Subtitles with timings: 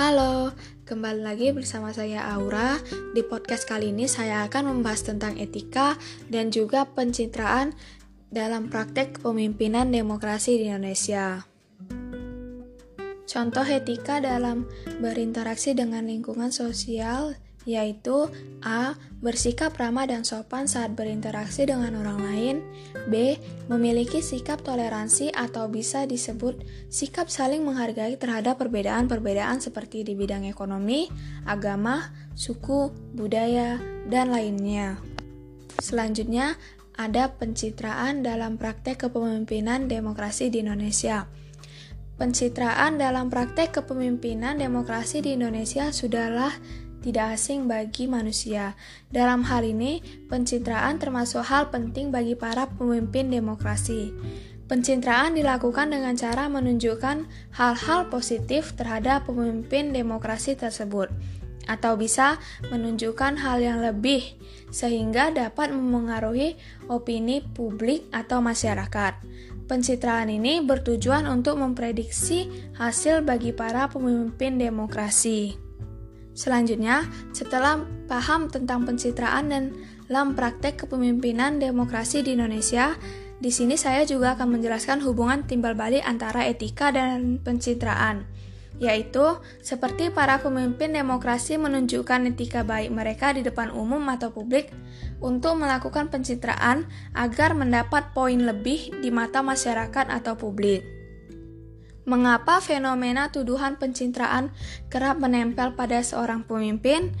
[0.00, 0.56] Halo,
[0.88, 2.80] kembali lagi bersama saya Aura.
[3.12, 5.92] Di podcast kali ini saya akan membahas tentang etika
[6.32, 7.76] dan juga pencitraan
[8.32, 11.44] dalam praktek kepemimpinan demokrasi di Indonesia.
[13.28, 14.64] Contoh etika dalam
[15.04, 17.36] berinteraksi dengan lingkungan sosial
[17.68, 18.28] yaitu
[18.64, 18.96] A.
[19.20, 22.56] Bersikap ramah dan sopan saat berinteraksi dengan orang lain
[23.12, 23.36] B.
[23.68, 31.12] Memiliki sikap toleransi atau bisa disebut sikap saling menghargai terhadap perbedaan-perbedaan seperti di bidang ekonomi,
[31.44, 33.76] agama, suku, budaya,
[34.08, 34.96] dan lainnya.
[35.76, 36.56] Selanjutnya,
[36.96, 41.24] ada pencitraan dalam praktek kepemimpinan demokrasi di Indonesia.
[42.20, 46.52] Pencitraan dalam praktek kepemimpinan demokrasi di Indonesia sudahlah
[47.00, 48.76] tidak asing bagi manusia.
[49.08, 54.12] Dalam hal ini, pencitraan termasuk hal penting bagi para pemimpin demokrasi.
[54.70, 57.26] Pencitraan dilakukan dengan cara menunjukkan
[57.58, 61.10] hal-hal positif terhadap pemimpin demokrasi tersebut,
[61.66, 62.38] atau bisa
[62.70, 64.38] menunjukkan hal yang lebih,
[64.70, 66.54] sehingga dapat memengaruhi
[66.86, 69.18] opini publik atau masyarakat.
[69.66, 75.69] Pencitraan ini bertujuan untuk memprediksi hasil bagi para pemimpin demokrasi.
[76.32, 79.64] Selanjutnya, setelah paham tentang pencitraan dan
[80.10, 82.94] dalam praktek kepemimpinan demokrasi di Indonesia,
[83.40, 88.28] di sini saya juga akan menjelaskan hubungan timbal balik antara etika dan pencitraan,
[88.76, 94.68] yaitu seperti para pemimpin demokrasi menunjukkan etika baik mereka di depan umum atau publik
[95.24, 96.84] untuk melakukan pencitraan
[97.16, 100.99] agar mendapat poin lebih di mata masyarakat atau publik.
[102.08, 104.52] Mengapa fenomena tuduhan pencitraan
[104.88, 107.12] kerap menempel pada seorang pemimpin?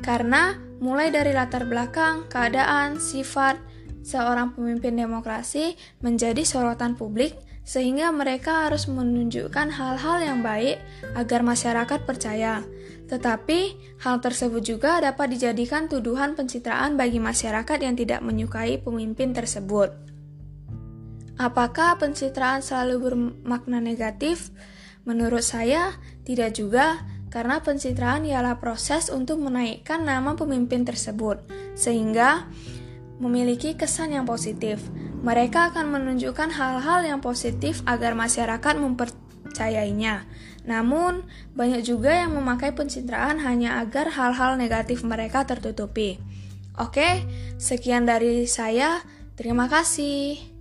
[0.00, 3.58] Karena mulai dari latar belakang, keadaan, sifat
[4.06, 7.36] seorang pemimpin demokrasi menjadi sorotan publik
[7.68, 10.80] sehingga mereka harus menunjukkan hal-hal yang baik
[11.12, 12.64] agar masyarakat percaya.
[13.12, 13.60] Tetapi,
[14.00, 19.92] hal tersebut juga dapat dijadikan tuduhan pencitraan bagi masyarakat yang tidak menyukai pemimpin tersebut.
[21.38, 24.50] Apakah pencitraan selalu bermakna negatif?
[25.06, 25.94] Menurut saya,
[26.26, 31.38] tidak juga, karena pencitraan ialah proses untuk menaikkan nama pemimpin tersebut,
[31.78, 32.50] sehingga
[33.22, 34.82] memiliki kesan yang positif.
[35.22, 40.26] Mereka akan menunjukkan hal-hal yang positif agar masyarakat mempercayainya.
[40.66, 41.22] Namun,
[41.54, 46.18] banyak juga yang memakai pencitraan hanya agar hal-hal negatif mereka tertutupi.
[46.78, 47.22] Oke,
[47.58, 49.02] sekian dari saya.
[49.34, 50.57] Terima kasih.